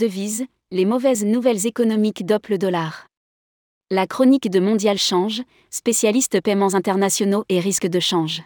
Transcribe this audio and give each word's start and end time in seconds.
Devise, 0.00 0.46
les 0.70 0.86
mauvaises 0.86 1.26
nouvelles 1.26 1.66
économiques 1.66 2.24
dopent 2.24 2.48
le 2.48 2.56
dollar. 2.56 3.06
La 3.90 4.06
chronique 4.06 4.50
de 4.50 4.58
Mondial 4.58 4.96
Change, 4.96 5.42
spécialiste 5.68 6.40
paiements 6.40 6.74
internationaux 6.74 7.44
et 7.50 7.60
risques 7.60 7.86
de 7.86 8.00
change. 8.00 8.42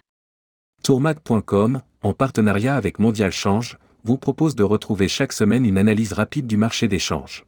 Tourmac.com, 0.83 1.80
en 2.03 2.12
partenariat 2.12 2.75
avec 2.75 2.98
Mondial 2.98 3.30
Change, 3.30 3.79
vous 4.03 4.19
propose 4.19 4.56
de 4.56 4.65
retrouver 4.65 5.06
chaque 5.06 5.33
semaine 5.33 5.65
une 5.65 5.79
analyse 5.79 6.12
rapide 6.12 6.48
du 6.48 6.56
marché 6.56 6.88
des 6.88 6.98
changes. 6.98 7.44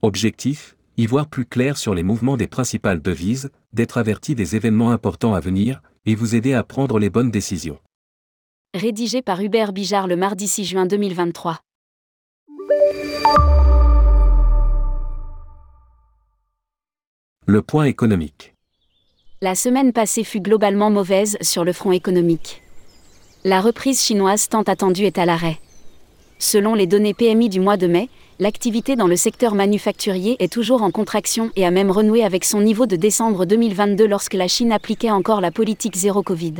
Objectif 0.00 0.76
y 0.96 1.06
voir 1.06 1.26
plus 1.28 1.44
clair 1.44 1.76
sur 1.76 1.96
les 1.96 2.04
mouvements 2.04 2.36
des 2.36 2.46
principales 2.46 3.02
devises, 3.02 3.50
d'être 3.72 3.98
averti 3.98 4.36
des 4.36 4.54
événements 4.54 4.92
importants 4.92 5.34
à 5.34 5.40
venir, 5.40 5.82
et 6.06 6.14
vous 6.14 6.36
aider 6.36 6.54
à 6.54 6.62
prendre 6.62 7.00
les 7.00 7.10
bonnes 7.10 7.32
décisions. 7.32 7.80
Rédigé 8.74 9.22
par 9.22 9.40
Hubert 9.40 9.72
Bijard 9.72 10.06
le 10.06 10.16
mardi 10.16 10.46
6 10.46 10.64
juin 10.64 10.86
2023. 10.86 11.58
Le 17.50 17.62
point 17.62 17.84
économique. 17.84 18.52
La 19.40 19.54
semaine 19.54 19.94
passée 19.94 20.22
fut 20.22 20.40
globalement 20.40 20.90
mauvaise 20.90 21.38
sur 21.40 21.64
le 21.64 21.72
front 21.72 21.92
économique. 21.92 22.62
La 23.42 23.62
reprise 23.62 24.02
chinoise 24.02 24.50
tant 24.50 24.62
attendue 24.62 25.04
est 25.04 25.16
à 25.16 25.24
l'arrêt. 25.24 25.58
Selon 26.38 26.74
les 26.74 26.86
données 26.86 27.14
PMI 27.14 27.48
du 27.48 27.58
mois 27.58 27.76
de 27.76 27.86
mai, 27.86 28.10
l'activité 28.38 28.96
dans 28.96 29.06
le 29.06 29.16
secteur 29.16 29.54
manufacturier 29.54 30.36
est 30.40 30.52
toujours 30.52 30.82
en 30.82 30.90
contraction 30.90 31.50
et 31.56 31.64
a 31.64 31.70
même 31.70 31.90
renoué 31.90 32.22
avec 32.22 32.44
son 32.44 32.60
niveau 32.60 32.84
de 32.84 32.96
décembre 32.96 33.46
2022 33.46 34.06
lorsque 34.06 34.34
la 34.34 34.46
Chine 34.46 34.70
appliquait 34.70 35.10
encore 35.10 35.40
la 35.40 35.50
politique 35.50 35.96
zéro 35.96 36.22
Covid. 36.22 36.54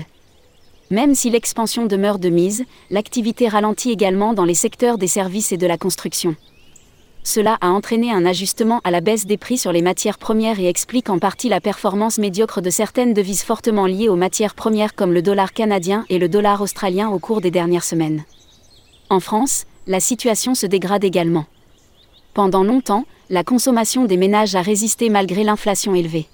Même 0.91 1.15
si 1.15 1.29
l'expansion 1.29 1.85
demeure 1.85 2.19
de 2.19 2.30
mise, 2.30 2.65
l'activité 2.88 3.47
ralentit 3.47 3.91
également 3.91 4.32
dans 4.32 4.47
les 4.47 4.54
secteurs 4.54 4.97
des 4.97 5.07
services 5.07 5.52
et 5.52 5.59
de 5.59 5.66
la 5.66 5.77
construction. 5.77 6.35
Cela 7.23 7.59
a 7.61 7.69
entraîné 7.69 8.11
un 8.11 8.24
ajustement 8.24 8.80
à 8.85 8.91
la 8.91 9.01
baisse 9.01 9.27
des 9.27 9.37
prix 9.37 9.59
sur 9.59 9.73
les 9.73 9.83
matières 9.83 10.19
premières 10.19 10.61
et 10.61 10.69
explique 10.69 11.11
en 11.11 11.19
partie 11.19 11.49
la 11.49 11.60
performance 11.60 12.19
médiocre 12.19 12.63
de 12.63 12.71
certaines 12.71 13.13
devises 13.13 13.43
fortement 13.43 13.87
liées 13.87 14.09
aux 14.09 14.16
matières 14.16 14.55
premières 14.55 14.95
comme 14.95 15.13
le 15.13 15.23
dollar 15.23 15.52
canadien 15.52 16.07
et 16.09 16.19
le 16.19 16.29
dollar 16.29 16.60
australien 16.63 17.10
au 17.10 17.19
cours 17.19 17.41
des 17.41 17.51
dernières 17.51 17.85
semaines. 17.85 18.25
En 19.10 19.21
France, 19.21 19.66
la 19.87 20.01
situation 20.01 20.55
se 20.55 20.66
dégrade 20.66 21.05
également. 21.05 21.47
Pendant 22.35 22.63
longtemps, 22.63 23.05
la 23.30 23.45
consommation 23.45 24.05
des 24.05 24.16
ménages 24.16 24.55
a 24.55 24.63
résisté 24.63 25.10
malgré 25.10 25.45
l'inflation 25.45 25.95
élevée. 25.95 26.27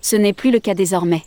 Ce 0.00 0.16
n'est 0.16 0.32
plus 0.32 0.50
le 0.50 0.60
cas 0.60 0.74
désormais. 0.74 1.22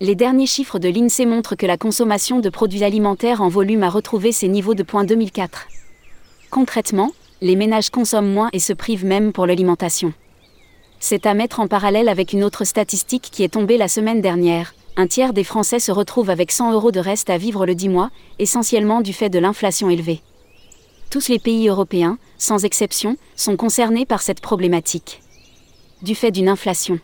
Les 0.00 0.14
derniers 0.14 0.46
chiffres 0.46 0.78
de 0.78 0.88
l'INSEE 0.88 1.24
montrent 1.24 1.54
que 1.54 1.66
la 1.66 1.76
consommation 1.76 2.40
de 2.40 2.48
produits 2.48 2.82
alimentaires 2.82 3.40
en 3.40 3.48
volume 3.48 3.84
a 3.84 3.88
retrouvé 3.88 4.32
ses 4.32 4.48
niveaux 4.48 4.74
de 4.74 4.82
point 4.82 5.04
2004. 5.04 5.68
Concrètement, 6.50 7.12
les 7.44 7.56
ménages 7.56 7.90
consomment 7.90 8.32
moins 8.32 8.48
et 8.54 8.58
se 8.58 8.72
privent 8.72 9.04
même 9.04 9.30
pour 9.30 9.46
l'alimentation. 9.46 10.14
C'est 10.98 11.26
à 11.26 11.34
mettre 11.34 11.60
en 11.60 11.68
parallèle 11.68 12.08
avec 12.08 12.32
une 12.32 12.42
autre 12.42 12.64
statistique 12.64 13.28
qui 13.30 13.42
est 13.44 13.52
tombée 13.52 13.76
la 13.76 13.86
semaine 13.86 14.22
dernière. 14.22 14.74
Un 14.96 15.06
tiers 15.06 15.34
des 15.34 15.44
Français 15.44 15.78
se 15.78 15.92
retrouvent 15.92 16.30
avec 16.30 16.50
100 16.50 16.72
euros 16.72 16.90
de 16.90 17.00
reste 17.00 17.28
à 17.28 17.36
vivre 17.36 17.66
le 17.66 17.74
10 17.74 17.90
mois, 17.90 18.10
essentiellement 18.38 19.02
du 19.02 19.12
fait 19.12 19.28
de 19.28 19.38
l'inflation 19.38 19.90
élevée. 19.90 20.22
Tous 21.10 21.28
les 21.28 21.38
pays 21.38 21.68
européens, 21.68 22.16
sans 22.38 22.64
exception, 22.64 23.18
sont 23.36 23.56
concernés 23.56 24.06
par 24.06 24.22
cette 24.22 24.40
problématique. 24.40 25.20
Du 26.00 26.14
fait 26.14 26.30
d'une 26.30 26.48
inflation 26.48 26.98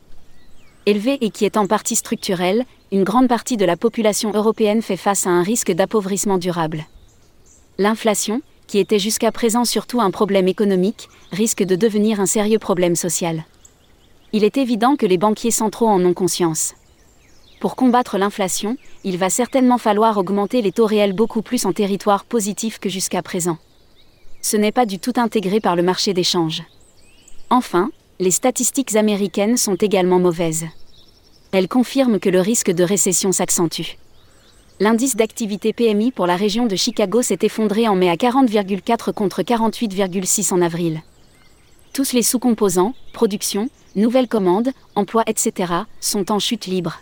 élevée 0.86 1.18
et 1.20 1.30
qui 1.30 1.44
est 1.44 1.58
en 1.58 1.66
partie 1.66 1.96
structurelle, 1.96 2.64
une 2.92 3.04
grande 3.04 3.28
partie 3.28 3.58
de 3.58 3.66
la 3.66 3.76
population 3.76 4.32
européenne 4.32 4.80
fait 4.80 4.96
face 4.96 5.26
à 5.26 5.30
un 5.30 5.42
risque 5.42 5.70
d'appauvrissement 5.70 6.38
durable. 6.38 6.86
L'inflation, 7.76 8.40
qui 8.70 8.78
était 8.78 9.00
jusqu'à 9.00 9.32
présent 9.32 9.64
surtout 9.64 10.00
un 10.00 10.12
problème 10.12 10.46
économique, 10.46 11.08
risque 11.32 11.64
de 11.64 11.74
devenir 11.74 12.20
un 12.20 12.26
sérieux 12.26 12.60
problème 12.60 12.94
social. 12.94 13.44
Il 14.32 14.44
est 14.44 14.56
évident 14.56 14.94
que 14.94 15.06
les 15.06 15.18
banquiers 15.18 15.50
centraux 15.50 15.88
en 15.88 16.04
ont 16.04 16.14
conscience. 16.14 16.74
Pour 17.58 17.74
combattre 17.74 18.16
l'inflation, 18.16 18.76
il 19.02 19.18
va 19.18 19.28
certainement 19.28 19.76
falloir 19.76 20.18
augmenter 20.18 20.62
les 20.62 20.70
taux 20.70 20.86
réels 20.86 21.14
beaucoup 21.14 21.42
plus 21.42 21.66
en 21.66 21.72
territoire 21.72 22.24
positif 22.24 22.78
que 22.78 22.88
jusqu'à 22.88 23.22
présent. 23.22 23.58
Ce 24.40 24.56
n'est 24.56 24.70
pas 24.70 24.86
du 24.86 25.00
tout 25.00 25.14
intégré 25.16 25.58
par 25.58 25.74
le 25.74 25.82
marché 25.82 26.14
des 26.14 26.22
changes. 26.22 26.62
Enfin, 27.50 27.90
les 28.20 28.30
statistiques 28.30 28.94
américaines 28.94 29.56
sont 29.56 29.74
également 29.74 30.20
mauvaises. 30.20 30.66
Elles 31.50 31.66
confirment 31.66 32.20
que 32.20 32.30
le 32.30 32.40
risque 32.40 32.70
de 32.70 32.84
récession 32.84 33.32
s'accentue 33.32 33.96
l'indice 34.80 35.14
d'activité 35.14 35.74
PMI 35.74 36.10
pour 36.10 36.26
la 36.26 36.36
région 36.36 36.66
de 36.66 36.74
Chicago 36.74 37.20
s'est 37.20 37.38
effondré 37.42 37.86
en 37.86 37.94
mai 37.94 38.08
à 38.08 38.16
40,4 38.16 39.12
contre 39.12 39.42
48,6 39.42 40.54
en 40.54 40.62
avril. 40.62 41.02
Tous 41.92 42.14
les 42.14 42.22
sous-composants, 42.22 42.94
production, 43.12 43.68
nouvelles 43.94 44.28
commandes, 44.28 44.70
emplois, 44.94 45.24
etc., 45.26 45.72
sont 46.00 46.32
en 46.32 46.38
chute 46.38 46.66
libre. 46.66 47.00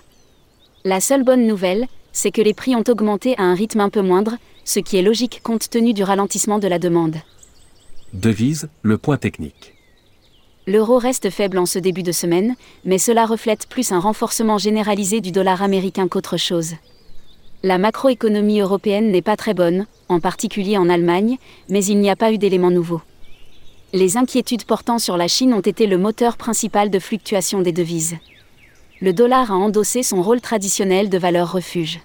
La 0.84 1.00
seule 1.00 1.22
bonne 1.22 1.46
nouvelle, 1.46 1.86
c'est 2.12 2.32
que 2.32 2.42
les 2.42 2.54
prix 2.54 2.74
ont 2.74 2.84
augmenté 2.88 3.38
à 3.38 3.42
un 3.42 3.54
rythme 3.54 3.80
un 3.80 3.90
peu 3.90 4.02
moindre, 4.02 4.36
ce 4.64 4.80
qui 4.80 4.96
est 4.96 5.02
logique 5.02 5.40
compte 5.44 5.70
tenu 5.70 5.92
du 5.92 6.02
ralentissement 6.02 6.58
de 6.58 6.66
la 6.66 6.80
demande. 6.80 7.16
Devise, 8.12 8.68
le 8.82 8.98
point 8.98 9.18
technique. 9.18 9.74
L'euro 10.66 10.98
reste 10.98 11.30
faible 11.30 11.58
en 11.58 11.66
ce 11.66 11.78
début 11.78 12.02
de 12.02 12.12
semaine, 12.12 12.56
mais 12.84 12.98
cela 12.98 13.24
reflète 13.24 13.68
plus 13.68 13.92
un 13.92 14.00
renforcement 14.00 14.58
généralisé 14.58 15.20
du 15.20 15.30
dollar 15.30 15.62
américain 15.62 16.08
qu'autre 16.08 16.36
chose. 16.36 16.74
La 17.64 17.76
macroéconomie 17.76 18.60
européenne 18.60 19.10
n'est 19.10 19.20
pas 19.20 19.36
très 19.36 19.52
bonne, 19.52 19.86
en 20.08 20.20
particulier 20.20 20.78
en 20.78 20.88
Allemagne, 20.88 21.38
mais 21.68 21.84
il 21.84 21.98
n'y 21.98 22.08
a 22.08 22.14
pas 22.14 22.30
eu 22.30 22.38
d'éléments 22.38 22.70
nouveaux. 22.70 23.02
Les 23.92 24.16
inquiétudes 24.16 24.62
portant 24.62 25.00
sur 25.00 25.16
la 25.16 25.26
Chine 25.26 25.52
ont 25.52 25.60
été 25.60 25.88
le 25.88 25.98
moteur 25.98 26.36
principal 26.36 26.88
de 26.88 27.00
fluctuation 27.00 27.60
des 27.60 27.72
devises. 27.72 28.14
Le 29.00 29.12
dollar 29.12 29.50
a 29.50 29.56
endossé 29.56 30.04
son 30.04 30.22
rôle 30.22 30.40
traditionnel 30.40 31.08
de 31.08 31.18
valeur 31.18 31.50
refuge. 31.50 31.98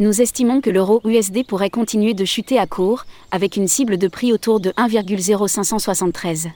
Nous 0.00 0.20
estimons 0.20 0.60
que 0.60 0.70
l'euro 0.70 1.00
USD 1.04 1.46
pourrait 1.46 1.70
continuer 1.70 2.14
de 2.14 2.24
chuter 2.24 2.58
à 2.58 2.66
court, 2.66 3.04
avec 3.30 3.56
une 3.56 3.68
cible 3.68 3.96
de 3.96 4.08
prix 4.08 4.32
autour 4.32 4.58
de 4.58 4.70
1,0573. 4.70 6.48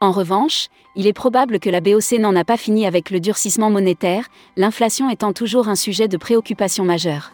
En 0.00 0.12
revanche, 0.12 0.68
il 0.96 1.06
est 1.06 1.12
probable 1.12 1.58
que 1.58 1.70
la 1.70 1.80
BOC 1.80 2.18
n'en 2.18 2.36
a 2.36 2.44
pas 2.44 2.56
fini 2.56 2.86
avec 2.86 3.10
le 3.10 3.20
durcissement 3.20 3.70
monétaire, 3.70 4.28
l'inflation 4.56 5.10
étant 5.10 5.32
toujours 5.32 5.68
un 5.68 5.74
sujet 5.74 6.08
de 6.08 6.16
préoccupation 6.16 6.84
majeure. 6.84 7.32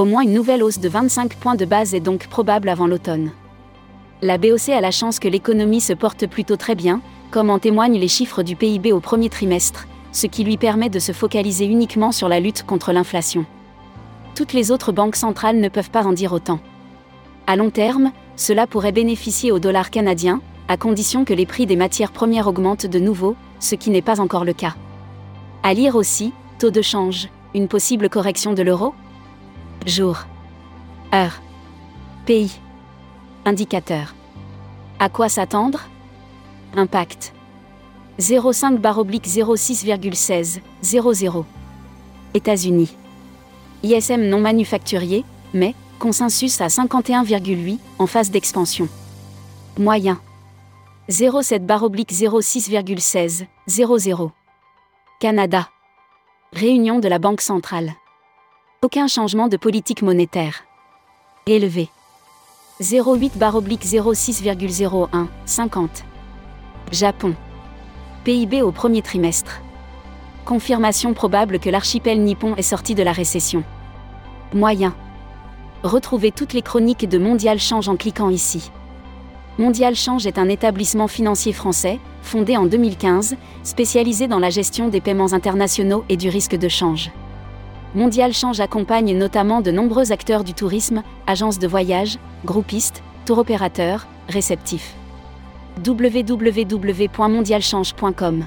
Au 0.00 0.06
moins 0.06 0.22
une 0.22 0.32
nouvelle 0.32 0.62
hausse 0.62 0.78
de 0.78 0.88
25 0.88 1.34
points 1.34 1.56
de 1.56 1.66
base 1.66 1.94
est 1.94 2.00
donc 2.00 2.26
probable 2.28 2.70
avant 2.70 2.86
l'automne. 2.86 3.32
La 4.22 4.38
BOC 4.38 4.70
a 4.70 4.80
la 4.80 4.90
chance 4.90 5.18
que 5.18 5.28
l'économie 5.28 5.82
se 5.82 5.92
porte 5.92 6.26
plutôt 6.26 6.56
très 6.56 6.74
bien, 6.74 7.02
comme 7.30 7.50
en 7.50 7.58
témoignent 7.58 7.98
les 7.98 8.08
chiffres 8.08 8.42
du 8.42 8.56
PIB 8.56 8.92
au 8.92 9.00
premier 9.00 9.28
trimestre, 9.28 9.86
ce 10.12 10.26
qui 10.26 10.42
lui 10.42 10.56
permet 10.56 10.88
de 10.88 10.98
se 10.98 11.12
focaliser 11.12 11.66
uniquement 11.66 12.12
sur 12.12 12.30
la 12.30 12.40
lutte 12.40 12.62
contre 12.62 12.92
l'inflation. 12.92 13.44
Toutes 14.34 14.54
les 14.54 14.70
autres 14.70 14.90
banques 14.90 15.16
centrales 15.16 15.60
ne 15.60 15.68
peuvent 15.68 15.90
pas 15.90 16.06
en 16.06 16.14
dire 16.14 16.32
autant. 16.32 16.60
À 17.46 17.56
long 17.56 17.68
terme, 17.68 18.10
cela 18.36 18.66
pourrait 18.66 18.92
bénéficier 18.92 19.52
au 19.52 19.58
dollar 19.58 19.90
canadien, 19.90 20.40
à 20.68 20.78
condition 20.78 21.26
que 21.26 21.34
les 21.34 21.44
prix 21.44 21.66
des 21.66 21.76
matières 21.76 22.12
premières 22.12 22.46
augmentent 22.46 22.86
de 22.86 22.98
nouveau, 22.98 23.36
ce 23.58 23.74
qui 23.74 23.90
n'est 23.90 24.00
pas 24.00 24.18
encore 24.18 24.46
le 24.46 24.54
cas. 24.54 24.76
À 25.62 25.74
lire 25.74 25.94
aussi, 25.94 26.32
taux 26.58 26.70
de 26.70 26.80
change, 26.80 27.28
une 27.54 27.68
possible 27.68 28.08
correction 28.08 28.54
de 28.54 28.62
l'euro 28.62 28.94
Jour. 29.86 30.26
Heure. 31.14 31.40
Pays. 32.26 32.60
Indicateur. 33.46 34.14
À 34.98 35.08
quoi 35.08 35.28
s'attendre? 35.30 35.80
Impact. 36.76 37.32
0,5 38.18 38.76
baroblique 38.76 39.26
06,16, 39.26 40.60
00. 40.82 41.46
États-Unis. 42.34 42.94
ISM 43.82 44.28
non 44.28 44.40
manufacturier, 44.40 45.24
mais, 45.54 45.74
consensus 45.98 46.60
à 46.60 46.66
51,8, 46.66 47.78
en 47.98 48.06
phase 48.06 48.30
d'expansion. 48.30 48.88
Moyen. 49.78 50.20
0,7 51.08 51.64
baroblique 51.64 52.12
06,16, 52.12 53.46
00. 53.66 54.32
Canada. 55.20 55.70
Réunion 56.52 56.98
de 56.98 57.08
la 57.08 57.18
Banque 57.18 57.40
centrale. 57.40 57.94
Aucun 58.82 59.08
changement 59.08 59.48
de 59.48 59.58
politique 59.58 60.00
monétaire. 60.00 60.64
Élevé. 61.46 61.90
0,8 62.80 63.36
baroblique 63.36 63.84
06,01, 63.84 65.26
50. 65.44 66.04
Japon. 66.90 67.34
PIB 68.24 68.62
au 68.62 68.72
premier 68.72 69.02
trimestre. 69.02 69.60
Confirmation 70.46 71.12
probable 71.12 71.58
que 71.58 71.68
l'archipel 71.68 72.22
nippon 72.22 72.56
est 72.56 72.62
sorti 72.62 72.94
de 72.94 73.02
la 73.02 73.12
récession. 73.12 73.64
Moyen. 74.54 74.94
Retrouvez 75.82 76.32
toutes 76.32 76.54
les 76.54 76.62
chroniques 76.62 77.06
de 77.06 77.18
Mondial 77.18 77.58
Change 77.58 77.90
en 77.90 77.96
cliquant 77.96 78.30
ici. 78.30 78.70
Mondial 79.58 79.94
Change 79.94 80.26
est 80.26 80.38
un 80.38 80.48
établissement 80.48 81.06
financier 81.06 81.52
français, 81.52 81.98
fondé 82.22 82.56
en 82.56 82.64
2015, 82.64 83.36
spécialisé 83.62 84.26
dans 84.26 84.38
la 84.38 84.48
gestion 84.48 84.88
des 84.88 85.02
paiements 85.02 85.34
internationaux 85.34 86.02
et 86.08 86.16
du 86.16 86.30
risque 86.30 86.56
de 86.56 86.68
change. 86.68 87.10
Mondial 87.94 88.32
Change 88.32 88.60
accompagne 88.60 89.16
notamment 89.16 89.60
de 89.60 89.70
nombreux 89.70 90.10
acteurs 90.12 90.44
du 90.44 90.54
tourisme, 90.54 91.02
agences 91.26 91.58
de 91.58 91.66
voyage, 91.66 92.18
groupistes, 92.44 93.02
tour 93.24 93.38
opérateurs, 93.38 94.06
réceptifs 94.28 94.94
www.mondialchange.com. 95.86 98.44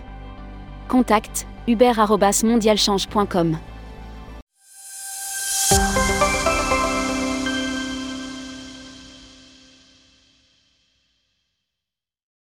Contact 0.87 1.47
hubert.mondialchange.com. 1.67 3.57